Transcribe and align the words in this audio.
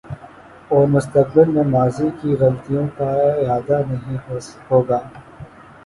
اورمستقبل 0.69 1.49
میں 1.49 1.63
ماضی 1.67 2.09
کی 2.21 2.35
غلطیوں 2.39 2.87
کا 2.97 3.11
اعادہ 3.11 3.81
نہیں 3.87 4.17
ہو 4.71 4.81
گا۔ 4.89 4.99